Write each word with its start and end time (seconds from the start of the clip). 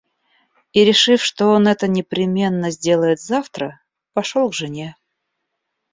И, 0.73 0.83
решив, 0.83 1.21
что 1.23 1.49
он 1.49 1.67
это 1.67 1.87
непременно 1.87 2.71
сделает 2.71 3.19
завтра, 3.21 3.79
пошел 4.13 4.49
к 4.49 4.53
жене. 4.55 4.95